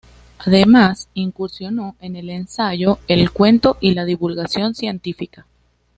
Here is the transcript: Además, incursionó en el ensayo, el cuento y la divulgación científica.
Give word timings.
Además, 0.39 1.09
incursionó 1.13 1.95
en 2.01 2.15
el 2.15 2.31
ensayo, 2.31 2.97
el 3.07 3.29
cuento 3.29 3.77
y 3.81 3.93
la 3.93 4.03
divulgación 4.03 4.73
científica. 4.73 5.45